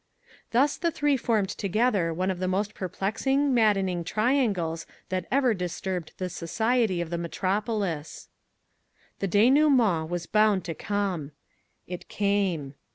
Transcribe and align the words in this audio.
Thus 0.49 0.77
the 0.77 0.89
three 0.89 1.15
formed 1.15 1.49
together 1.49 2.11
one 2.11 2.31
of 2.31 2.39
the 2.39 2.47
most 2.47 2.73
perplexing, 2.73 3.53
maddening 3.53 4.03
triangles 4.03 4.87
that 5.09 5.27
ever 5.31 5.53
disturbed 5.53 6.13
the 6.17 6.27
society 6.27 7.01
of 7.01 7.11
the 7.11 7.19
metropolis........ 7.19 8.27
The 9.19 9.27
denouement 9.27 10.09
was 10.09 10.25
bound 10.25 10.63
to 10.65 10.73
come. 10.73 11.33
It 11.85 12.07
came. 12.07 12.73